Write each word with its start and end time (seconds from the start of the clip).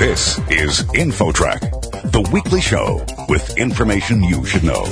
This 0.00 0.38
is 0.48 0.80
InfoTrack, 0.94 2.10
the 2.10 2.26
weekly 2.32 2.62
show 2.62 3.04
with 3.28 3.58
information 3.58 4.22
you 4.22 4.46
should 4.46 4.64
know. 4.64 4.86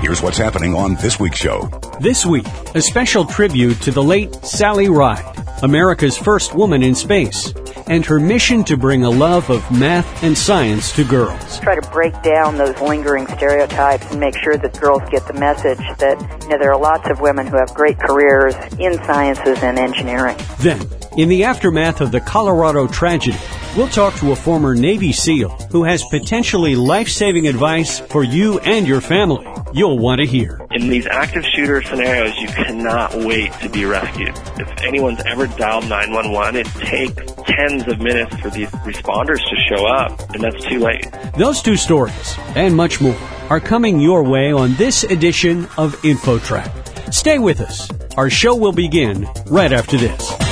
Here's 0.00 0.20
what's 0.20 0.36
happening 0.36 0.74
on 0.74 0.96
this 0.96 1.20
week's 1.20 1.38
show. 1.38 1.70
This 2.00 2.26
week, 2.26 2.44
a 2.74 2.80
special 2.80 3.24
tribute 3.24 3.80
to 3.82 3.92
the 3.92 4.02
late 4.02 4.34
Sally 4.44 4.88
Ride, 4.88 5.24
America's 5.62 6.18
first 6.18 6.56
woman 6.56 6.82
in 6.82 6.96
space, 6.96 7.54
and 7.86 8.04
her 8.04 8.18
mission 8.18 8.64
to 8.64 8.76
bring 8.76 9.04
a 9.04 9.10
love 9.10 9.48
of 9.48 9.62
math 9.70 10.24
and 10.24 10.36
science 10.36 10.92
to 10.94 11.04
girls. 11.04 11.60
Try 11.60 11.76
to 11.76 11.90
break 11.92 12.20
down 12.24 12.58
those 12.58 12.76
lingering 12.80 13.28
stereotypes 13.28 14.10
and 14.10 14.18
make 14.18 14.36
sure 14.38 14.56
that 14.56 14.80
girls 14.80 15.02
get 15.08 15.24
the 15.28 15.34
message 15.34 15.78
that 15.98 16.20
you 16.42 16.48
know, 16.48 16.58
there 16.58 16.72
are 16.72 16.80
lots 16.80 17.08
of 17.08 17.20
women 17.20 17.46
who 17.46 17.58
have 17.58 17.72
great 17.74 17.96
careers 18.00 18.56
in 18.80 18.94
sciences 19.04 19.62
and 19.62 19.78
engineering. 19.78 20.36
Then, 20.58 20.84
in 21.16 21.28
the 21.28 21.44
aftermath 21.44 22.00
of 22.00 22.10
the 22.10 22.20
Colorado 22.20 22.88
tragedy, 22.88 23.38
we'll 23.76 23.88
talk 23.88 24.14
to 24.16 24.32
a 24.32 24.36
former 24.36 24.74
Navy 24.74 25.12
SEAL 25.12 25.50
who 25.70 25.84
has 25.84 26.04
potentially 26.10 26.76
life-saving 26.76 27.46
advice 27.46 27.98
for 27.98 28.24
you 28.24 28.58
and 28.60 28.86
your 28.86 29.00
family 29.00 29.46
you'll 29.72 29.98
want 29.98 30.20
to 30.20 30.26
hear. 30.26 30.60
In 30.70 30.88
these 30.88 31.06
active 31.06 31.44
shooter 31.44 31.82
scenarios, 31.82 32.36
you 32.38 32.48
cannot 32.48 33.14
wait 33.14 33.52
to 33.60 33.68
be 33.68 33.84
rescued. 33.84 34.34
If 34.56 34.68
anyone's 34.82 35.20
ever 35.26 35.46
dialed 35.46 35.88
911, 35.88 36.56
it 36.56 36.66
takes 36.66 37.32
tens 37.46 37.86
of 37.86 38.00
minutes 38.00 38.34
for 38.36 38.50
these 38.50 38.68
responders 38.68 39.38
to 39.38 39.56
show 39.68 39.86
up, 39.86 40.18
and 40.30 40.42
that's 40.42 40.64
too 40.64 40.78
late. 40.78 41.06
Those 41.36 41.62
two 41.62 41.76
stories, 41.76 42.36
and 42.54 42.76
much 42.76 43.00
more, 43.00 43.18
are 43.50 43.60
coming 43.60 44.00
your 44.00 44.22
way 44.22 44.52
on 44.52 44.74
this 44.74 45.04
edition 45.04 45.64
of 45.76 45.96
InfoTrack. 46.02 47.12
Stay 47.12 47.38
with 47.38 47.60
us. 47.60 47.90
Our 48.16 48.30
show 48.30 48.54
will 48.56 48.72
begin 48.72 49.28
right 49.46 49.72
after 49.72 49.96
this. 49.96 50.47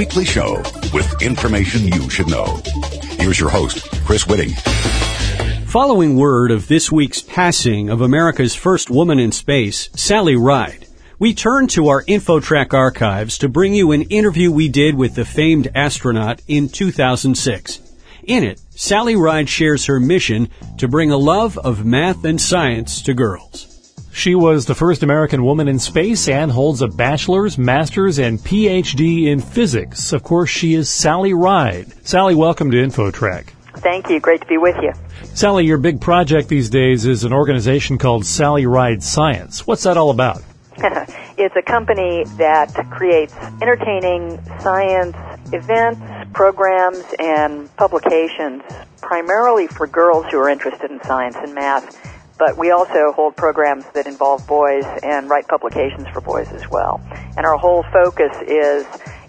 Weekly 0.00 0.24
show 0.24 0.56
with 0.94 1.20
information 1.20 1.86
you 1.86 2.08
should 2.08 2.26
know. 2.26 2.58
Here's 3.18 3.38
your 3.38 3.50
host, 3.50 3.86
Chris 4.06 4.24
Whitting. 4.24 4.52
Following 5.66 6.16
word 6.16 6.50
of 6.50 6.68
this 6.68 6.90
week's 6.90 7.20
passing 7.20 7.90
of 7.90 8.00
America's 8.00 8.54
first 8.54 8.88
woman 8.88 9.18
in 9.18 9.30
space, 9.30 9.90
Sally 9.94 10.36
Ride, 10.36 10.86
we 11.18 11.34
turn 11.34 11.66
to 11.66 11.88
our 11.88 12.02
InfoTrack 12.04 12.72
archives 12.72 13.36
to 13.36 13.48
bring 13.50 13.74
you 13.74 13.92
an 13.92 14.00
interview 14.04 14.50
we 14.50 14.70
did 14.70 14.94
with 14.94 15.16
the 15.16 15.26
famed 15.26 15.70
astronaut 15.74 16.40
in 16.48 16.70
2006. 16.70 17.80
In 18.22 18.42
it, 18.42 18.58
Sally 18.70 19.16
Ride 19.16 19.50
shares 19.50 19.84
her 19.84 20.00
mission 20.00 20.48
to 20.78 20.88
bring 20.88 21.10
a 21.10 21.18
love 21.18 21.58
of 21.58 21.84
math 21.84 22.24
and 22.24 22.40
science 22.40 23.02
to 23.02 23.12
girls. 23.12 23.69
She 24.12 24.34
was 24.34 24.66
the 24.66 24.74
first 24.74 25.02
American 25.02 25.44
woman 25.44 25.68
in 25.68 25.78
space 25.78 26.28
and 26.28 26.50
holds 26.50 26.82
a 26.82 26.88
bachelor's, 26.88 27.56
master's, 27.56 28.18
and 28.18 28.38
PhD 28.38 29.26
in 29.26 29.40
physics. 29.40 30.12
Of 30.12 30.22
course, 30.22 30.50
she 30.50 30.74
is 30.74 30.90
Sally 30.90 31.32
Ride. 31.32 31.94
Sally, 32.06 32.34
welcome 32.34 32.70
to 32.70 32.76
InfoTrack. 32.76 33.50
Thank 33.76 34.10
you. 34.10 34.20
Great 34.20 34.40
to 34.42 34.46
be 34.46 34.58
with 34.58 34.76
you. 34.82 34.92
Sally, 35.34 35.64
your 35.64 35.78
big 35.78 36.00
project 36.00 36.48
these 36.48 36.68
days 36.68 37.06
is 37.06 37.24
an 37.24 37.32
organization 37.32 37.98
called 37.98 38.26
Sally 38.26 38.66
Ride 38.66 39.02
Science. 39.02 39.66
What's 39.66 39.84
that 39.84 39.96
all 39.96 40.10
about? 40.10 40.42
it's 41.38 41.56
a 41.56 41.62
company 41.62 42.24
that 42.36 42.74
creates 42.90 43.34
entertaining 43.62 44.40
science 44.60 45.16
events, 45.52 46.00
programs, 46.32 47.04
and 47.18 47.74
publications 47.76 48.62
primarily 49.00 49.66
for 49.66 49.86
girls 49.86 50.26
who 50.30 50.38
are 50.38 50.48
interested 50.48 50.90
in 50.90 51.02
science 51.02 51.36
and 51.36 51.54
math 51.54 51.96
but 52.40 52.56
we 52.56 52.70
also 52.70 53.12
hold 53.12 53.36
programs 53.36 53.84
that 53.92 54.06
involve 54.06 54.44
boys 54.46 54.84
and 55.02 55.28
write 55.28 55.46
publications 55.46 56.08
for 56.08 56.22
boys 56.22 56.48
as 56.52 56.68
well. 56.70 56.98
And 57.36 57.44
our 57.44 57.58
whole 57.58 57.84
focus 57.92 58.32
is 58.48 58.86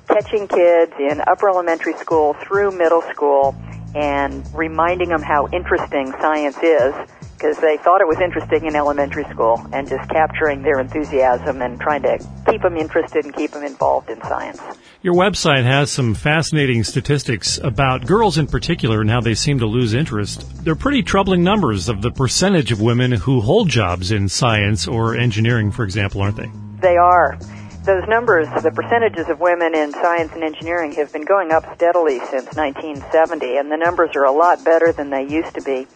catching 0.07 0.47
kids 0.47 0.93
in 0.97 1.21
upper 1.27 1.49
elementary 1.49 1.93
school 1.93 2.33
through 2.33 2.71
middle 2.71 3.01
school 3.13 3.53
and 3.93 4.47
reminding 4.53 5.09
them 5.09 5.21
how 5.21 5.49
interesting 5.51 6.13
science 6.21 6.57
is 6.63 6.95
because 7.41 7.57
they 7.57 7.77
thought 7.77 8.01
it 8.01 8.07
was 8.07 8.19
interesting 8.21 8.67
in 8.67 8.75
elementary 8.75 9.23
school 9.23 9.65
and 9.73 9.89
just 9.89 10.07
capturing 10.09 10.61
their 10.61 10.79
enthusiasm 10.79 11.61
and 11.63 11.79
trying 11.79 12.03
to 12.03 12.19
keep 12.47 12.61
them 12.61 12.77
interested 12.77 13.25
and 13.25 13.35
keep 13.35 13.49
them 13.49 13.63
involved 13.63 14.11
in 14.11 14.21
science. 14.21 14.61
Your 15.01 15.15
website 15.15 15.63
has 15.63 15.89
some 15.89 16.13
fascinating 16.13 16.83
statistics 16.83 17.57
about 17.57 18.05
girls 18.05 18.37
in 18.37 18.45
particular 18.45 19.01
and 19.01 19.09
how 19.09 19.21
they 19.21 19.33
seem 19.33 19.57
to 19.57 19.65
lose 19.65 19.95
interest. 19.95 20.63
They're 20.63 20.75
pretty 20.75 21.01
troubling 21.01 21.43
numbers 21.43 21.89
of 21.89 22.03
the 22.03 22.11
percentage 22.11 22.71
of 22.71 22.79
women 22.79 23.11
who 23.11 23.41
hold 23.41 23.69
jobs 23.69 24.11
in 24.11 24.29
science 24.29 24.87
or 24.87 25.15
engineering, 25.15 25.71
for 25.71 25.83
example, 25.83 26.21
aren't 26.21 26.37
they? 26.37 26.51
They 26.81 26.97
are 26.97 27.39
those 27.83 28.07
numbers, 28.07 28.47
the 28.61 28.69
percentages 28.69 29.27
of 29.27 29.39
women 29.39 29.73
in 29.73 29.91
science 29.91 30.31
and 30.33 30.43
engineering 30.43 30.91
have 30.91 31.11
been 31.11 31.25
going 31.25 31.51
up 31.51 31.63
steadily 31.75 32.19
since 32.19 32.45
1970, 32.53 33.57
and 33.57 33.71
the 33.71 33.77
numbers 33.77 34.11
are 34.15 34.25
a 34.25 34.31
lot 34.31 34.63
better 34.63 34.91
than 34.91 35.09
they 35.09 35.27
used 35.27 35.55
to 35.55 35.61
be 35.63 35.87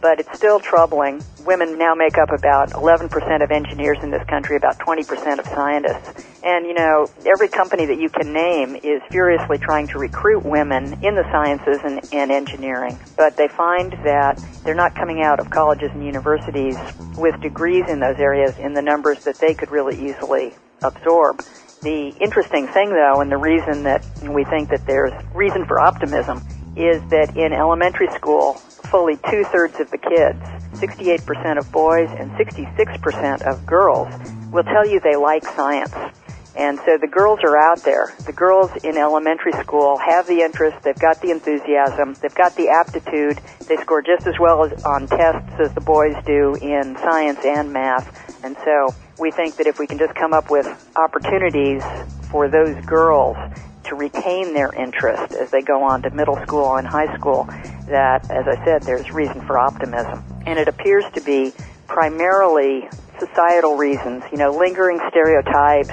but 0.00 0.20
it's 0.20 0.36
still 0.36 0.60
troubling. 0.60 1.22
Women 1.44 1.78
now 1.78 1.94
make 1.94 2.18
up 2.18 2.30
about 2.30 2.70
11% 2.70 3.42
of 3.42 3.50
engineers 3.50 3.98
in 4.02 4.10
this 4.10 4.22
country, 4.24 4.56
about 4.56 4.78
20% 4.78 5.38
of 5.38 5.46
scientists. 5.46 6.24
And, 6.44 6.66
you 6.66 6.74
know, 6.74 7.08
every 7.26 7.48
company 7.48 7.86
that 7.86 7.98
you 7.98 8.08
can 8.08 8.32
name 8.32 8.76
is 8.76 9.02
furiously 9.10 9.58
trying 9.58 9.88
to 9.88 9.98
recruit 9.98 10.44
women 10.44 11.04
in 11.04 11.14
the 11.14 11.24
sciences 11.30 11.78
and, 11.84 12.00
and 12.12 12.30
engineering. 12.30 12.98
But 13.16 13.36
they 13.36 13.48
find 13.48 13.92
that 14.04 14.42
they're 14.64 14.74
not 14.74 14.94
coming 14.94 15.22
out 15.22 15.40
of 15.40 15.50
colleges 15.50 15.90
and 15.92 16.04
universities 16.04 16.76
with 17.16 17.40
degrees 17.40 17.84
in 17.88 18.00
those 18.00 18.18
areas 18.18 18.56
in 18.58 18.74
the 18.74 18.82
numbers 18.82 19.24
that 19.24 19.36
they 19.36 19.54
could 19.54 19.70
really 19.70 20.08
easily 20.08 20.54
absorb. 20.82 21.42
The 21.82 22.08
interesting 22.20 22.66
thing, 22.66 22.90
though, 22.90 23.20
and 23.20 23.30
the 23.30 23.36
reason 23.36 23.84
that 23.84 24.04
we 24.22 24.44
think 24.44 24.70
that 24.70 24.84
there's 24.86 25.12
reason 25.34 25.64
for 25.64 25.78
optimism 25.78 26.42
is 26.76 27.02
that 27.10 27.36
in 27.36 27.52
elementary 27.52 28.08
school, 28.14 28.54
fully 28.54 29.16
two 29.30 29.44
thirds 29.44 29.78
of 29.80 29.90
the 29.90 29.98
kids, 29.98 30.40
68% 30.80 31.58
of 31.58 31.70
boys 31.72 32.08
and 32.18 32.30
66% 32.32 33.42
of 33.42 33.66
girls, 33.66 34.08
will 34.52 34.64
tell 34.64 34.86
you 34.88 35.00
they 35.00 35.16
like 35.16 35.44
science. 35.44 35.94
And 36.56 36.78
so 36.84 36.98
the 36.98 37.06
girls 37.06 37.38
are 37.44 37.56
out 37.56 37.84
there. 37.84 38.12
The 38.26 38.32
girls 38.32 38.70
in 38.82 38.96
elementary 38.96 39.52
school 39.52 39.96
have 39.98 40.26
the 40.26 40.40
interest, 40.40 40.82
they've 40.82 40.98
got 40.98 41.20
the 41.22 41.30
enthusiasm, 41.30 42.14
they've 42.20 42.34
got 42.34 42.56
the 42.56 42.68
aptitude, 42.68 43.40
they 43.68 43.76
score 43.76 44.02
just 44.02 44.26
as 44.26 44.34
well 44.40 44.64
as 44.64 44.82
on 44.84 45.06
tests 45.06 45.52
as 45.60 45.72
the 45.74 45.80
boys 45.80 46.16
do 46.26 46.56
in 46.60 46.96
science 46.96 47.38
and 47.44 47.72
math. 47.72 48.10
And 48.42 48.56
so 48.64 48.94
we 49.20 49.30
think 49.30 49.56
that 49.56 49.68
if 49.68 49.78
we 49.78 49.86
can 49.86 49.98
just 49.98 50.14
come 50.16 50.32
up 50.32 50.50
with 50.50 50.66
opportunities 50.96 51.82
for 52.30 52.48
those 52.48 52.74
girls 52.84 53.36
to 53.84 53.94
retain 53.94 54.54
their 54.54 54.72
interest 54.72 55.32
as 55.34 55.50
they 55.50 55.62
go 55.62 55.82
on 55.82 56.02
to 56.02 56.10
middle 56.10 56.38
school 56.42 56.76
and 56.76 56.86
high 56.86 57.14
school, 57.16 57.46
that, 57.88 58.30
as 58.30 58.46
I 58.46 58.62
said, 58.64 58.82
there's 58.84 59.10
reason 59.10 59.40
for 59.46 59.58
optimism. 59.58 60.22
And 60.46 60.58
it 60.58 60.68
appears 60.68 61.04
to 61.14 61.20
be 61.20 61.52
primarily 61.86 62.88
societal 63.18 63.76
reasons, 63.76 64.22
you 64.30 64.38
know, 64.38 64.56
lingering 64.56 65.00
stereotypes, 65.10 65.92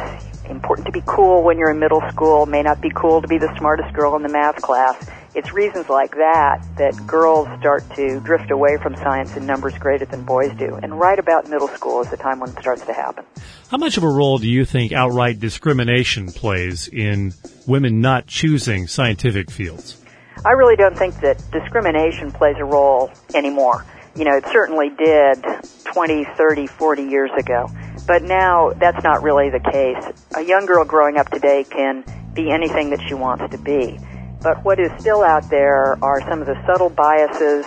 important 0.50 0.86
to 0.86 0.92
be 0.92 1.02
cool 1.06 1.44
when 1.44 1.58
you're 1.58 1.72
in 1.72 1.80
middle 1.80 2.02
school, 2.12 2.46
may 2.46 2.62
not 2.62 2.82
be 2.82 2.92
cool 2.94 3.22
to 3.22 3.28
be 3.28 3.38
the 3.38 3.54
smartest 3.58 3.94
girl 3.94 4.16
in 4.16 4.24
the 4.24 4.30
math 4.30 4.62
class. 4.62 4.96
It's 5.36 5.52
reasons 5.52 5.90
like 5.90 6.12
that 6.12 6.66
that 6.78 6.96
girls 7.06 7.50
start 7.60 7.84
to 7.96 8.22
drift 8.22 8.52
away 8.52 8.78
from 8.78 8.96
science 8.96 9.36
in 9.36 9.46
numbers 9.46 9.78
greater 9.78 10.06
than 10.06 10.24
boys 10.24 10.56
do. 10.58 10.76
And 10.76 10.98
right 10.98 11.20
about 11.20 11.50
middle 11.50 11.68
school 11.68 12.02
is 12.02 12.10
the 12.10 12.16
time 12.16 12.40
when 12.40 12.52
it 12.52 12.58
starts 12.58 12.86
to 12.86 12.94
happen. 12.94 13.26
How 13.70 13.78
much 13.78 13.98
of 13.98 14.04
a 14.04 14.08
role 14.08 14.38
do 14.38 14.48
you 14.48 14.64
think 14.64 14.94
outright 14.94 15.42
discrimination 15.42 16.28
plays 16.28 16.88
in 16.88 17.34
women 17.68 18.00
not 18.00 18.28
choosing 18.28 18.88
scientific 18.88 19.52
fields? 19.52 20.02
I 20.46 20.52
really 20.52 20.78
don't 20.78 20.98
think 20.98 21.20
that 21.20 21.44
discrimination 21.52 22.32
plays 22.32 22.56
a 22.58 22.66
role 22.66 23.12
anymore. 23.34 23.86
You 24.16 24.24
know, 24.24 24.38
it 24.38 24.46
certainly 24.54 24.90
did 24.90 25.44
20, 25.84 26.24
30, 26.38 26.68
40 26.68 27.04
years 27.04 27.32
ago. 27.38 27.70
But 28.08 28.24
now 28.24 28.72
that's 28.72 29.04
not 29.04 29.22
really 29.22 29.50
the 29.50 29.60
case. 29.60 30.24
A 30.38 30.42
young 30.42 30.66
girl 30.66 30.86
growing 30.86 31.18
up 31.18 31.30
today 31.30 31.66
can 31.66 32.06
be 32.34 32.52
anything 32.52 32.92
that 32.92 33.02
she 33.08 33.14
wants 33.14 33.50
to 33.52 33.58
be. 33.58 34.00
But 34.46 34.64
what 34.64 34.80
is 34.80 34.92
still 35.00 35.24
out 35.24 35.50
there 35.50 35.98
are 36.04 36.22
some 36.30 36.40
of 36.40 36.46
the 36.46 36.56
subtle 36.68 36.92
biases, 36.92 37.66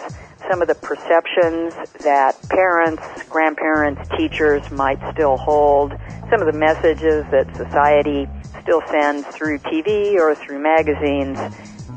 some 0.48 0.62
of 0.62 0.68
the 0.68 0.76
perceptions 0.76 1.74
that 2.04 2.38
parents, 2.50 3.02
grandparents, 3.28 4.08
teachers 4.16 4.70
might 4.70 5.00
still 5.12 5.36
hold, 5.36 5.90
some 6.30 6.40
of 6.40 6.46
the 6.46 6.56
messages 6.56 7.26
that 7.32 7.52
society 7.56 8.28
still 8.62 8.80
sends 8.92 9.26
through 9.26 9.58
TV 9.58 10.20
or 10.20 10.36
through 10.36 10.60
magazines 10.60 11.36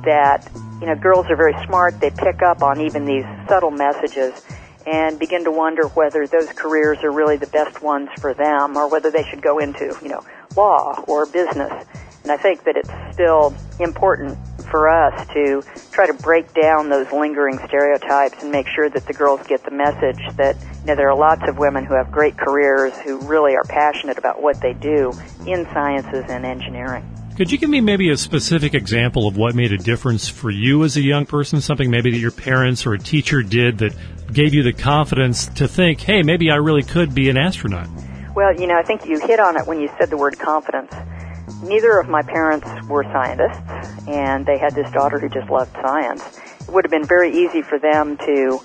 that, 0.04 0.50
you 0.80 0.88
know, 0.88 0.96
girls 0.96 1.28
are 1.30 1.36
very 1.36 1.54
smart, 1.68 2.00
they 2.00 2.10
pick 2.10 2.42
up 2.42 2.64
on 2.64 2.82
even 2.82 3.06
these 3.06 3.26
subtle 3.48 3.70
messages 3.70 4.34
and 4.88 5.20
begin 5.20 5.44
to 5.44 5.52
wonder 5.52 5.90
whether 5.90 6.26
those 6.26 6.52
careers 6.54 6.98
are 7.04 7.12
really 7.12 7.38
the 7.38 7.46
best 7.46 7.84
ones 7.84 8.10
for 8.20 8.34
them 8.34 8.76
or 8.76 8.90
whether 8.90 9.12
they 9.12 9.22
should 9.30 9.44
go 9.44 9.60
into, 9.60 9.96
you 10.02 10.10
know, 10.10 10.26
law 10.58 11.04
or 11.08 11.28
business. 11.28 11.86
And 12.24 12.32
I 12.32 12.38
think 12.38 12.64
that 12.64 12.78
it's 12.78 12.90
still 13.14 13.56
important 13.80 14.40
for 14.72 14.90
us 14.90 15.28
to 15.34 15.62
try 15.92 16.08
to 16.08 16.14
break 16.14 16.54
down 16.54 16.90
those 16.90 17.12
lingering 17.12 17.60
stereotypes 17.68 18.42
and 18.42 18.52
make 18.52 18.68
sure 18.68 18.90
that 18.90 19.06
the 19.06 19.14
girls 19.14 19.46
get 19.46 19.64
the 19.64 19.72
message 19.72 20.20
that 20.38 20.56
you 20.82 20.88
know 20.88 20.96
there 20.96 21.10
are 21.10 21.18
lots 21.18 21.44
of 21.48 21.58
women 21.58 21.86
who 21.86 21.94
have 21.94 22.12
great 22.12 22.38
careers 22.38 22.98
who 23.00 23.20
really 23.28 23.56
are 23.56 23.66
passionate 23.66 24.18
about 24.18 24.42
what 24.42 24.60
they 24.62 24.74
do 24.74 25.12
in 25.46 25.66
sciences 25.74 26.26
and 26.30 26.46
engineering. 26.46 27.06
Could 27.36 27.52
you 27.52 27.58
give 27.58 27.70
me 27.70 27.82
maybe 27.82 28.10
a 28.10 28.18
specific 28.18 28.74
example 28.74 29.28
of 29.28 29.38
what 29.38 29.56
made 29.56 29.72
a 29.72 29.78
difference 29.78 30.28
for 30.28 30.50
you 30.50 30.84
as 30.84 30.98
a 30.98 31.02
young 31.02 31.26
person? 31.26 31.62
Something 31.62 31.90
maybe 31.90 32.12
that 32.12 32.18
your 32.18 32.32
parents 32.32 32.86
or 32.86 32.94
a 32.94 33.00
teacher 33.00 33.42
did 33.42 33.80
that 33.80 33.94
gave 34.32 34.54
you 34.54 34.64
the 34.64 34.74
confidence 34.74 35.48
to 35.48 35.68
think, 35.68 36.02
hey, 36.02 36.24
maybe 36.24 36.52
I 36.52 36.56
really 36.56 36.84
could 36.84 37.16
be 37.16 37.30
an 37.30 37.38
astronaut? 37.38 37.88
Well, 38.36 38.54
you 38.60 38.68
know, 38.68 38.76
I 38.76 38.84
think 38.84 39.06
you 39.06 39.20
hit 39.20 39.40
on 39.40 39.58
it 39.58 39.66
when 39.68 39.80
you 39.80 39.90
said 39.98 40.10
the 40.10 40.18
word 40.18 40.40
confidence. 40.40 40.94
Neither 41.64 42.00
of 42.00 42.10
my 42.10 42.24
parents 42.24 42.68
were 42.88 43.04
scientists, 43.04 44.08
and 44.08 44.46
they 44.46 44.58
had 44.58 44.74
this 44.74 44.92
daughter 44.92 45.20
who 45.20 45.30
just 45.30 45.50
loved 45.50 45.72
science. 45.74 46.24
It 46.62 46.70
would 46.70 46.84
have 46.86 46.92
been 46.92 47.06
very 47.06 47.32
easy 47.32 47.62
for 47.62 47.78
them 47.78 48.18
to 48.18 48.60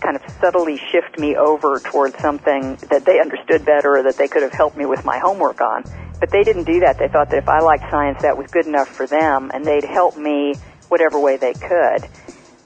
kind 0.00 0.16
of 0.16 0.22
subtly 0.40 0.76
shift 0.90 1.18
me 1.18 1.34
over 1.36 1.78
towards 1.78 2.18
something 2.18 2.76
that 2.90 3.04
they 3.06 3.20
understood 3.20 3.64
better 3.64 3.96
or 3.96 4.02
that 4.02 4.16
they 4.18 4.28
could 4.28 4.42
have 4.42 4.52
helped 4.52 4.76
me 4.76 4.84
with 4.84 5.04
my 5.04 5.18
homework 5.18 5.60
on. 5.60 5.84
But 6.20 6.30
they 6.30 6.44
didn't 6.44 6.64
do 6.64 6.80
that. 6.80 6.98
They 6.98 7.08
thought 7.08 7.30
that 7.30 7.38
if 7.38 7.48
I 7.48 7.60
liked 7.60 7.90
science, 7.90 8.20
that 8.22 8.36
was 8.36 8.50
good 8.50 8.66
enough 8.66 8.88
for 8.88 9.06
them, 9.06 9.50
and 9.54 9.64
they'd 9.64 9.84
help 9.84 10.16
me 10.16 10.54
whatever 10.88 11.18
way 11.18 11.38
they 11.38 11.54
could. 11.54 12.06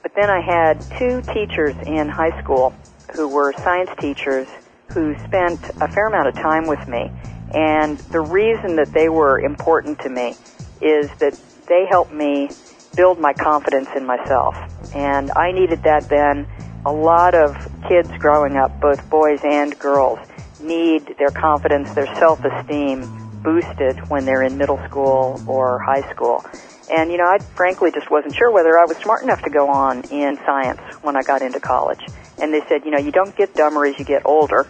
But 0.03 0.13
then 0.15 0.29
I 0.29 0.41
had 0.41 0.81
two 0.97 1.21
teachers 1.33 1.75
in 1.85 2.09
high 2.09 2.37
school 2.41 2.73
who 3.15 3.27
were 3.29 3.53
science 3.53 3.89
teachers 3.99 4.47
who 4.89 5.15
spent 5.25 5.63
a 5.79 5.87
fair 5.87 6.07
amount 6.07 6.27
of 6.27 6.35
time 6.35 6.67
with 6.67 6.87
me. 6.87 7.11
And 7.53 7.97
the 8.11 8.19
reason 8.19 8.75
that 8.77 8.91
they 8.93 9.09
were 9.09 9.39
important 9.39 9.99
to 9.99 10.09
me 10.09 10.35
is 10.81 11.09
that 11.19 11.39
they 11.67 11.85
helped 11.89 12.13
me 12.13 12.49
build 12.95 13.19
my 13.19 13.33
confidence 13.33 13.89
in 13.95 14.05
myself. 14.05 14.55
And 14.95 15.31
I 15.31 15.51
needed 15.51 15.83
that 15.83 16.09
then. 16.09 16.47
A 16.85 16.91
lot 16.91 17.35
of 17.35 17.55
kids 17.87 18.09
growing 18.19 18.55
up, 18.55 18.79
both 18.79 19.09
boys 19.09 19.39
and 19.43 19.77
girls, 19.77 20.19
need 20.61 21.15
their 21.17 21.31
confidence, 21.31 21.93
their 21.93 22.07
self-esteem 22.15 23.41
boosted 23.43 24.09
when 24.09 24.25
they're 24.25 24.43
in 24.43 24.57
middle 24.57 24.79
school 24.87 25.41
or 25.47 25.79
high 25.79 26.09
school. 26.11 26.43
And, 26.89 27.11
you 27.11 27.17
know, 27.17 27.25
I 27.25 27.39
frankly 27.55 27.91
just 27.91 28.09
wasn't 28.09 28.35
sure 28.35 28.49
whether 28.51 28.77
I 28.77 28.85
was 28.85 28.97
smart 28.97 29.21
enough 29.23 29.41
to 29.43 29.49
go 29.49 29.69
on 29.69 30.03
in 30.09 30.37
science 30.45 30.79
when 31.01 31.17
I 31.17 31.21
got 31.21 31.41
into 31.41 31.59
college. 31.59 31.99
And 32.39 32.53
they 32.53 32.61
said, 32.69 32.85
you 32.85 32.91
know, 32.91 32.97
you 32.97 33.11
don't 33.11 33.35
get 33.35 33.53
dumber 33.55 33.85
as 33.85 33.99
you 33.99 34.05
get 34.05 34.21
older. 34.25 34.67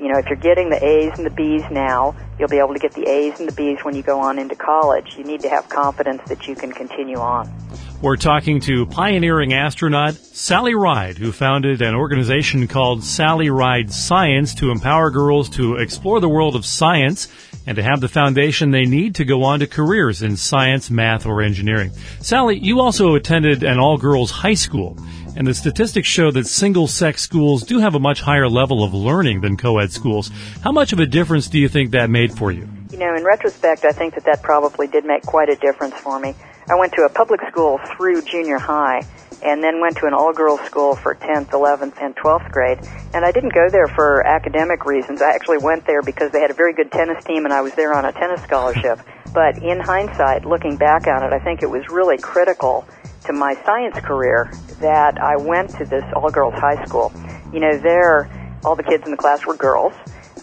You 0.00 0.08
know, 0.08 0.18
if 0.18 0.26
you're 0.28 0.36
getting 0.36 0.70
the 0.70 0.82
A's 0.82 1.18
and 1.18 1.26
the 1.26 1.30
B's 1.30 1.62
now, 1.70 2.16
you'll 2.38 2.48
be 2.48 2.56
able 2.56 2.72
to 2.72 2.80
get 2.80 2.94
the 2.94 3.06
A's 3.06 3.38
and 3.38 3.46
the 3.46 3.52
B's 3.52 3.80
when 3.82 3.94
you 3.94 4.02
go 4.02 4.18
on 4.18 4.38
into 4.38 4.56
college. 4.56 5.14
You 5.18 5.24
need 5.24 5.42
to 5.42 5.50
have 5.50 5.68
confidence 5.68 6.22
that 6.28 6.48
you 6.48 6.54
can 6.54 6.72
continue 6.72 7.18
on. 7.18 7.52
We're 8.00 8.16
talking 8.16 8.60
to 8.60 8.86
pioneering 8.86 9.52
astronaut 9.52 10.14
Sally 10.14 10.74
Ride, 10.74 11.18
who 11.18 11.32
founded 11.32 11.82
an 11.82 11.94
organization 11.94 12.66
called 12.66 13.04
Sally 13.04 13.50
Ride 13.50 13.92
Science 13.92 14.54
to 14.54 14.70
empower 14.70 15.10
girls 15.10 15.50
to 15.50 15.76
explore 15.76 16.18
the 16.18 16.30
world 16.30 16.56
of 16.56 16.64
science 16.64 17.28
and 17.66 17.76
to 17.76 17.82
have 17.82 18.00
the 18.00 18.08
foundation 18.08 18.70
they 18.70 18.86
need 18.86 19.16
to 19.16 19.26
go 19.26 19.42
on 19.42 19.60
to 19.60 19.66
careers 19.66 20.22
in 20.22 20.38
science, 20.38 20.90
math, 20.90 21.26
or 21.26 21.42
engineering. 21.42 21.90
Sally, 22.20 22.58
you 22.58 22.80
also 22.80 23.16
attended 23.16 23.62
an 23.62 23.78
all-girls 23.78 24.30
high 24.30 24.54
school, 24.54 24.96
and 25.36 25.46
the 25.46 25.54
statistics 25.54 26.08
show 26.08 26.30
that 26.30 26.46
single-sex 26.46 27.22
schools 27.22 27.62
do 27.62 27.78
have 27.78 27.94
a 27.94 28.00
much 28.00 28.20
higher 28.20 28.48
level 28.48 28.82
of 28.82 28.92
learning 28.94 29.40
than 29.40 29.56
co-ed 29.56 29.92
schools. 29.92 30.30
How 30.62 30.72
much 30.72 30.92
of 30.92 30.98
a 30.98 31.06
difference 31.06 31.48
do 31.48 31.58
you 31.58 31.68
think 31.68 31.90
that 31.92 32.10
made 32.10 32.36
for 32.36 32.50
you? 32.50 32.68
You 32.90 32.98
know, 32.98 33.14
in 33.14 33.24
retrospect, 33.24 33.84
I 33.84 33.92
think 33.92 34.14
that 34.14 34.24
that 34.24 34.42
probably 34.42 34.86
did 34.86 35.04
make 35.04 35.22
quite 35.22 35.48
a 35.48 35.56
difference 35.56 35.94
for 35.94 36.18
me. 36.18 36.34
I 36.68 36.74
went 36.74 36.92
to 36.94 37.02
a 37.02 37.08
public 37.08 37.40
school 37.48 37.78
through 37.96 38.22
junior 38.22 38.58
high, 38.58 39.02
and 39.42 39.62
then 39.62 39.80
went 39.80 39.96
to 39.96 40.06
an 40.06 40.14
all-girls 40.14 40.60
school 40.60 40.94
for 40.96 41.14
10th, 41.14 41.50
11th, 41.50 42.00
and 42.00 42.14
12th 42.16 42.50
grade. 42.50 42.78
And 43.14 43.24
I 43.24 43.32
didn't 43.32 43.54
go 43.54 43.68
there 43.70 43.88
for 43.88 44.26
academic 44.26 44.84
reasons. 44.84 45.22
I 45.22 45.30
actually 45.32 45.58
went 45.58 45.86
there 45.86 46.02
because 46.02 46.30
they 46.30 46.40
had 46.40 46.50
a 46.50 46.54
very 46.54 46.74
good 46.74 46.92
tennis 46.92 47.24
team 47.24 47.44
and 47.44 47.54
I 47.54 47.62
was 47.62 47.74
there 47.74 47.94
on 47.94 48.04
a 48.04 48.12
tennis 48.12 48.42
scholarship. 48.42 49.00
But 49.32 49.62
in 49.62 49.78
hindsight, 49.80 50.44
looking 50.44 50.76
back 50.76 51.06
on 51.06 51.22
it, 51.22 51.32
I 51.32 51.38
think 51.38 51.62
it 51.62 51.70
was 51.70 51.88
really 51.88 52.18
critical 52.18 52.86
to 53.26 53.32
my 53.32 53.54
science 53.64 53.96
career 54.00 54.50
that 54.80 55.20
I 55.22 55.36
went 55.36 55.70
to 55.78 55.84
this 55.84 56.04
all-girls 56.16 56.54
high 56.54 56.84
school. 56.84 57.12
You 57.52 57.60
know, 57.60 57.78
there, 57.78 58.28
all 58.64 58.74
the 58.74 58.82
kids 58.82 59.04
in 59.04 59.10
the 59.10 59.16
class 59.16 59.46
were 59.46 59.56
girls. 59.56 59.92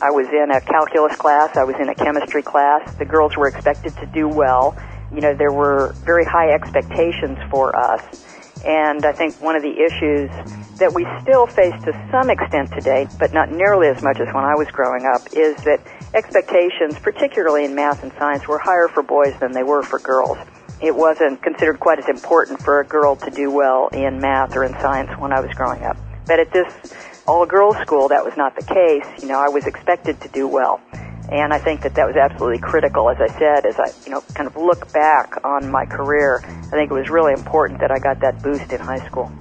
I 0.01 0.11
was 0.11 0.27
in 0.29 0.51
a 0.51 0.61
calculus 0.61 1.15
class. 1.15 1.57
I 1.57 1.63
was 1.63 1.75
in 1.79 1.89
a 1.89 1.95
chemistry 1.95 2.43
class. 2.43 2.93
The 2.95 3.05
girls 3.05 3.35
were 3.35 3.47
expected 3.47 3.95
to 3.97 4.05
do 4.05 4.27
well. 4.27 4.77
You 5.11 5.21
know, 5.21 5.33
there 5.33 5.51
were 5.51 5.93
very 6.05 6.25
high 6.25 6.51
expectations 6.51 7.39
for 7.49 7.75
us. 7.75 8.01
And 8.67 9.05
I 9.05 9.13
think 9.13 9.41
one 9.41 9.55
of 9.55 9.61
the 9.61 9.71
issues 9.71 10.29
that 10.77 10.93
we 10.93 11.07
still 11.21 11.47
face 11.47 11.73
to 11.85 12.09
some 12.11 12.29
extent 12.29 12.71
today, 12.73 13.07
but 13.17 13.33
not 13.33 13.49
nearly 13.49 13.87
as 13.87 14.03
much 14.03 14.19
as 14.19 14.27
when 14.33 14.43
I 14.43 14.55
was 14.55 14.67
growing 14.67 15.05
up, 15.05 15.21
is 15.31 15.55
that 15.63 15.79
expectations, 16.13 16.99
particularly 16.99 17.63
in 17.63 17.75
math 17.75 18.03
and 18.03 18.11
science, 18.19 18.45
were 18.45 18.59
higher 18.59 18.89
for 18.89 19.01
boys 19.01 19.33
than 19.39 19.53
they 19.53 19.63
were 19.63 19.83
for 19.83 19.99
girls. 19.99 20.37
It 20.81 20.95
wasn't 20.95 21.41
considered 21.41 21.79
quite 21.79 21.97
as 21.97 22.09
important 22.09 22.61
for 22.61 22.81
a 22.81 22.85
girl 22.85 23.15
to 23.15 23.31
do 23.31 23.49
well 23.49 23.87
in 23.87 24.19
math 24.19 24.55
or 24.55 24.65
in 24.65 24.73
science 24.73 25.11
when 25.17 25.31
I 25.31 25.39
was 25.39 25.51
growing 25.53 25.83
up. 25.83 25.97
But 26.27 26.41
at 26.41 26.51
this 26.51 26.93
all-girls 27.25 27.77
school, 27.77 28.09
that 28.09 28.23
was 28.23 28.35
not 28.35 28.55
the 28.55 28.63
case. 28.63 29.21
You 29.21 29.29
know, 29.29 29.39
I 29.39 29.47
was 29.47 29.65
expected 29.65 30.19
to 30.21 30.27
do 30.27 30.45
well. 30.45 30.81
And 31.29 31.53
I 31.53 31.59
think 31.59 31.81
that 31.81 31.95
that 31.95 32.07
was 32.07 32.15
absolutely 32.15 32.59
critical, 32.59 33.09
as 33.09 33.17
I 33.19 33.27
said, 33.37 33.65
as 33.65 33.77
I, 33.77 33.91
you 34.05 34.11
know, 34.11 34.21
kind 34.33 34.47
of 34.47 34.55
look 34.55 34.91
back 34.93 35.43
on 35.43 35.69
my 35.69 35.85
career. 35.85 36.41
I 36.45 36.69
think 36.69 36.89
it 36.89 36.93
was 36.93 37.09
really 37.09 37.33
important 37.33 37.81
that 37.81 37.91
I 37.91 37.99
got 37.99 38.21
that 38.21 38.41
boost 38.41 38.71
in 38.71 38.79
high 38.79 39.05
school. 39.05 39.31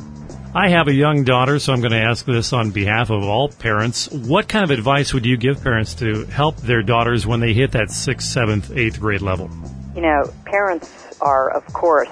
I 0.53 0.71
have 0.71 0.89
a 0.89 0.95
young 0.95 1.23
daughter, 1.23 1.59
so 1.59 1.73
I'm 1.73 1.81
going 1.81 1.93
to 1.93 2.01
ask 2.01 2.25
this 2.25 2.53
on 2.53 2.71
behalf 2.71 3.11
of 3.11 3.23
all 3.23 3.49
parents. 3.51 4.11
What 4.11 4.49
kind 4.49 4.65
of 4.65 4.71
advice 4.71 5.13
would 5.13 5.27
you 5.27 5.37
give 5.37 5.63
parents 5.63 5.95
to 5.97 6.25
help 6.25 6.57
their 6.57 6.83
daughters 6.83 7.27
when 7.27 7.41
they 7.41 7.53
hit 7.53 7.73
that 7.73 7.91
sixth, 7.91 8.29
seventh, 8.29 8.71
eighth 8.75 8.99
grade 8.99 9.23
level? 9.23 9.51
You 9.95 10.03
know, 10.03 10.33
parents 10.45 11.19
are, 11.21 11.51
of 11.51 11.65
course, 11.73 12.09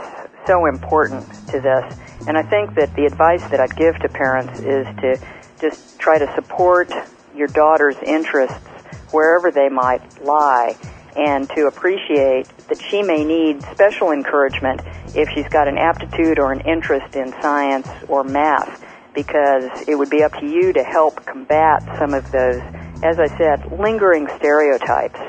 so 0.47 0.67
important 0.67 1.27
to 1.49 1.61
this. 1.61 1.99
And 2.29 2.37
I 2.37 2.43
think 2.43 2.75
that 2.75 2.95
the 2.95 3.07
advice 3.07 3.43
that 3.49 3.61
I'd 3.61 3.75
give 3.77 3.99
to 4.01 4.09
parents 4.09 4.61
is 4.61 4.87
to 5.01 5.19
just 5.61 5.99
try 5.99 6.19
to 6.19 6.33
support 6.35 6.93
your 7.35 7.49
daughter's 7.49 7.97
interests 8.03 8.69
wherever 9.15 9.53
they 9.53 9.69
might 9.69 10.03
lie 10.25 10.77
and 11.17 11.49
to 11.51 11.67
appreciate 11.67 12.49
that 12.69 12.83
she 12.91 13.01
may 13.01 13.25
need 13.25 13.63
special 13.63 14.11
encouragement 14.11 14.81
if 15.15 15.29
she's 15.31 15.49
got 15.49 15.69
an 15.69 15.79
aptitude 15.79 16.41
or 16.41 16.53
an 16.53 16.61
interest 16.63 17.15
in 17.15 17.31
science 17.41 17.87
or 18.09 18.25
math 18.25 18.85
because 19.15 19.71
it 19.87 19.95
would 19.95 20.11
be 20.11 20.25
up 20.25 20.33
to 20.33 20.47
you 20.47 20.73
to 20.73 20.83
help 20.83 21.25
combat 21.25 21.81
some 21.99 22.13
of 22.13 22.29
those, 22.33 22.61
as 23.05 23.21
I 23.21 23.29
said, 23.39 23.71
lingering 23.79 24.27
stereotypes 24.39 25.21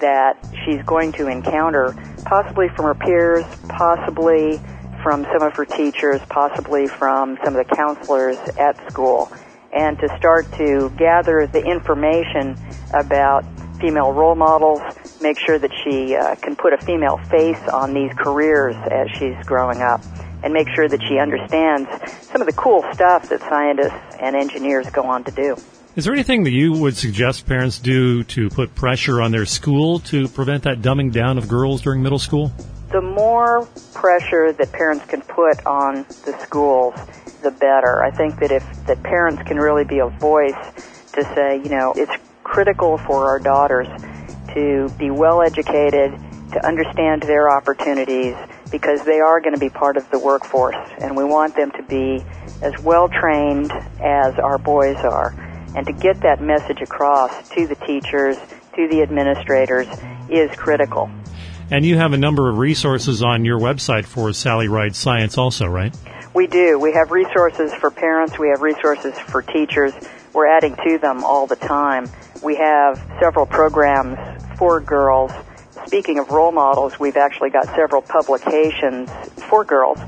that 0.00 0.36
she's 0.64 0.82
going 0.82 1.12
to 1.12 1.28
encounter, 1.28 1.94
possibly 2.24 2.68
from 2.68 2.86
her 2.86 2.94
peers, 2.94 3.44
possibly 3.68 4.60
from 5.04 5.24
some 5.32 5.42
of 5.42 5.54
her 5.54 5.64
teachers, 5.64 6.20
possibly 6.28 6.88
from 6.88 7.38
some 7.44 7.54
of 7.54 7.64
the 7.64 7.76
counselors 7.76 8.36
at 8.58 8.76
school 8.90 9.30
and 9.72 9.98
to 9.98 10.08
start 10.16 10.50
to 10.52 10.90
gather 10.96 11.46
the 11.46 11.62
information 11.64 12.56
about 12.94 13.44
female 13.78 14.12
role 14.12 14.34
models, 14.34 14.80
make 15.20 15.38
sure 15.38 15.58
that 15.58 15.70
she 15.84 16.16
uh, 16.16 16.34
can 16.36 16.56
put 16.56 16.72
a 16.72 16.78
female 16.78 17.18
face 17.30 17.60
on 17.68 17.94
these 17.94 18.12
careers 18.16 18.76
as 18.90 19.08
she's 19.18 19.36
growing 19.46 19.80
up, 19.80 20.00
and 20.42 20.52
make 20.52 20.68
sure 20.74 20.88
that 20.88 21.00
she 21.08 21.18
understands 21.18 21.88
some 22.26 22.40
of 22.40 22.46
the 22.46 22.52
cool 22.52 22.84
stuff 22.92 23.28
that 23.28 23.40
scientists 23.40 24.16
and 24.20 24.36
engineers 24.36 24.88
go 24.90 25.02
on 25.02 25.24
to 25.24 25.30
do. 25.30 25.56
Is 25.96 26.04
there 26.04 26.14
anything 26.14 26.44
that 26.44 26.52
you 26.52 26.74
would 26.74 26.96
suggest 26.96 27.46
parents 27.46 27.80
do 27.80 28.22
to 28.24 28.48
put 28.50 28.74
pressure 28.74 29.20
on 29.20 29.32
their 29.32 29.46
school 29.46 29.98
to 30.00 30.28
prevent 30.28 30.62
that 30.62 30.80
dumbing 30.80 31.12
down 31.12 31.38
of 31.38 31.48
girls 31.48 31.82
during 31.82 32.02
middle 32.02 32.20
school? 32.20 32.52
The 32.92 33.00
more 33.00 33.66
pressure 33.94 34.52
that 34.52 34.70
parents 34.72 35.04
can 35.06 35.22
put 35.22 35.66
on 35.66 36.06
the 36.24 36.38
schools, 36.40 36.94
the 37.42 37.50
better. 37.50 38.02
I 38.02 38.10
think 38.10 38.40
that 38.40 38.50
if 38.50 38.64
that 38.86 39.02
parents 39.02 39.42
can 39.42 39.58
really 39.58 39.84
be 39.84 39.98
a 39.98 40.08
voice 40.08 40.54
to 41.12 41.24
say, 41.34 41.56
you 41.62 41.70
know, 41.70 41.92
it's 41.96 42.12
critical 42.44 42.98
for 42.98 43.26
our 43.26 43.38
daughters 43.38 43.88
to 44.54 44.88
be 44.98 45.10
well 45.10 45.42
educated, 45.42 46.12
to 46.52 46.66
understand 46.66 47.22
their 47.22 47.50
opportunities, 47.50 48.34
because 48.70 49.04
they 49.04 49.20
are 49.20 49.40
going 49.40 49.54
to 49.54 49.60
be 49.60 49.68
part 49.70 49.96
of 49.96 50.10
the 50.10 50.18
workforce, 50.18 50.76
and 51.00 51.16
we 51.16 51.24
want 51.24 51.54
them 51.56 51.70
to 51.72 51.82
be 51.82 52.24
as 52.62 52.78
well 52.82 53.08
trained 53.08 53.70
as 54.00 54.38
our 54.38 54.58
boys 54.58 54.96
are. 54.96 55.34
And 55.76 55.86
to 55.86 55.92
get 55.92 56.20
that 56.22 56.40
message 56.40 56.80
across 56.80 57.48
to 57.50 57.66
the 57.66 57.74
teachers, 57.74 58.36
to 58.74 58.88
the 58.88 59.02
administrators, 59.02 59.86
is 60.30 60.50
critical. 60.56 61.10
And 61.70 61.84
you 61.84 61.98
have 61.98 62.14
a 62.14 62.16
number 62.16 62.48
of 62.48 62.56
resources 62.56 63.22
on 63.22 63.44
your 63.44 63.58
website 63.58 64.06
for 64.06 64.32
Sally 64.32 64.68
Ride 64.68 64.96
Science 64.96 65.36
also, 65.36 65.66
right? 65.66 65.94
We 66.38 66.46
do. 66.46 66.78
We 66.78 66.92
have 66.92 67.10
resources 67.10 67.74
for 67.74 67.90
parents. 67.90 68.38
We 68.38 68.50
have 68.50 68.62
resources 68.62 69.12
for 69.18 69.42
teachers. 69.42 69.92
We're 70.32 70.46
adding 70.46 70.76
to 70.86 70.98
them 70.98 71.24
all 71.24 71.48
the 71.48 71.56
time. 71.56 72.08
We 72.44 72.54
have 72.54 73.04
several 73.18 73.44
programs 73.44 74.16
for 74.56 74.80
girls, 74.80 75.32
speaking 75.84 76.20
of 76.20 76.30
role 76.30 76.52
models, 76.52 76.96
we've 77.00 77.16
actually 77.16 77.50
got 77.50 77.66
several 77.74 78.02
publications 78.02 79.10
for 79.48 79.64
girls 79.64 79.98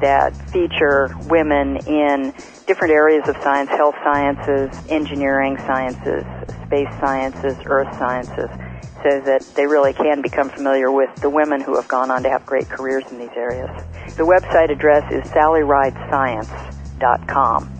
that 0.00 0.36
feature 0.50 1.16
women 1.24 1.78
in 1.86 2.34
different 2.66 2.92
areas 2.92 3.26
of 3.26 3.36
science, 3.42 3.70
health 3.70 3.94
sciences, 4.04 4.70
engineering 4.90 5.56
sciences, 5.56 6.22
space 6.66 6.90
sciences, 7.00 7.56
earth 7.64 7.96
sciences, 7.96 8.50
so 9.02 9.20
that 9.20 9.40
they 9.54 9.66
really 9.66 9.94
can 9.94 10.20
become 10.20 10.50
familiar 10.50 10.90
with 10.90 11.14
the 11.22 11.30
women 11.30 11.62
who 11.62 11.76
have 11.76 11.88
gone 11.88 12.10
on 12.10 12.24
to 12.24 12.28
have 12.28 12.44
great 12.44 12.68
careers 12.68 13.04
in 13.10 13.18
these 13.18 13.30
areas. 13.34 13.70
The 14.18 14.24
website 14.24 14.70
address 14.70 15.10
is 15.12 15.22
sallyridescience.com. 15.30 17.72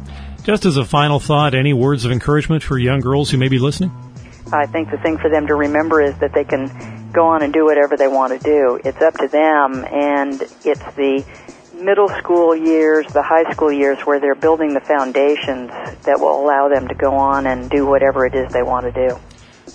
Just 0.44 0.64
as 0.64 0.76
a 0.76 0.84
final 0.84 1.18
thought, 1.18 1.52
any 1.52 1.72
words 1.72 2.04
of 2.04 2.12
encouragement 2.12 2.62
for 2.62 2.78
young 2.78 3.00
girls 3.00 3.28
who 3.28 3.38
may 3.38 3.48
be 3.48 3.58
listening? 3.58 3.90
I 4.52 4.66
think 4.66 4.92
the 4.92 4.98
thing 4.98 5.18
for 5.18 5.28
them 5.28 5.48
to 5.48 5.56
remember 5.56 6.00
is 6.00 6.16
that 6.18 6.32
they 6.32 6.44
can 6.44 7.10
go 7.12 7.26
on 7.26 7.42
and 7.42 7.52
do 7.52 7.64
whatever 7.64 7.96
they 7.96 8.06
want 8.06 8.40
to 8.40 8.48
do. 8.48 8.78
It's 8.84 9.02
up 9.02 9.14
to 9.14 9.26
them, 9.26 9.84
and 9.84 10.40
it's 10.64 10.84
the 10.94 11.24
middle 11.74 12.08
school 12.08 12.54
years, 12.54 13.12
the 13.12 13.22
high 13.22 13.50
school 13.50 13.72
years 13.72 13.98
where 14.04 14.20
they're 14.20 14.36
building 14.36 14.74
the 14.74 14.80
foundations 14.80 15.72
that 16.04 16.20
will 16.20 16.40
allow 16.40 16.68
them 16.68 16.86
to 16.86 16.94
go 16.94 17.16
on 17.16 17.48
and 17.48 17.68
do 17.68 17.84
whatever 17.84 18.24
it 18.26 18.36
is 18.36 18.52
they 18.52 18.62
want 18.62 18.86
to 18.86 18.92
do. 18.92 19.18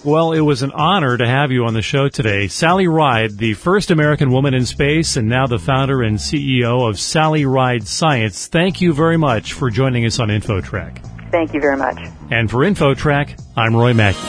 Well, 0.05 0.33
it 0.33 0.41
was 0.41 0.63
an 0.63 0.72
honor 0.74 1.15
to 1.17 1.25
have 1.25 1.50
you 1.50 1.63
on 1.63 1.74
the 1.74 1.81
show 1.81 2.10
today. 2.10 2.50
Sally 2.50 2.88
Ride, 2.88 3.38
the 3.38 3.53
first 3.53 3.89
American 3.89 4.31
woman 4.31 4.53
in 4.53 4.65
space 4.65 5.15
and 5.15 5.29
now 5.29 5.48
the 5.48 5.57
founder 5.57 6.03
and 6.03 6.17
CEO 6.17 6.89
of 6.89 7.00
Sally 7.00 7.45
Ride 7.45 7.88
Science. 7.88 8.48
Thank 8.48 8.81
you 8.81 8.91
very 8.91 9.15
much 9.15 9.53
for 9.53 9.69
joining 9.69 10.05
us 10.05 10.19
on 10.19 10.27
InfoTrack. 10.27 11.31
Thank 11.31 11.53
you 11.53 11.62
very 11.62 11.77
much. 11.77 11.98
And 12.31 12.51
for 12.51 12.57
InfoTrack, 12.57 13.41
I'm 13.55 13.74
Roy 13.74 13.93
Mackey. 13.93 14.19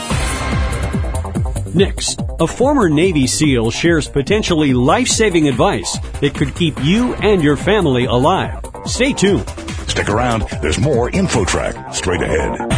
Next, 1.77 2.21
a 2.39 2.47
former 2.47 2.87
Navy 2.87 3.27
SEAL 3.27 3.71
shares 3.71 4.07
potentially 4.07 4.73
life-saving 4.73 5.49
advice 5.49 5.99
that 6.21 6.35
could 6.35 6.55
keep 6.55 6.81
you 6.85 7.15
and 7.15 7.43
your 7.43 7.57
family 7.57 8.05
alive. 8.05 8.65
Stay 8.85 9.11
tuned. 9.11 9.49
Stick 9.89 10.07
around. 10.07 10.47
There's 10.61 10.79
more 10.79 11.11
InfoTrack 11.11 11.93
straight 11.93 12.21
ahead. 12.21 12.74